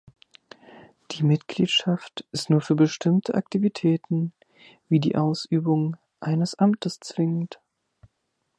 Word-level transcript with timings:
Die 1.11 1.21
Mitgliedschaft 1.21 2.25
ist 2.31 2.49
nur 2.49 2.61
für 2.61 2.73
bestimmte 2.73 3.35
Aktivitäten, 3.35 4.33
wie 4.89 4.99
die 4.99 5.15
Ausübung 5.15 5.95
eines 6.19 6.55
Amtes, 6.57 6.99
zwingend. 7.01 7.61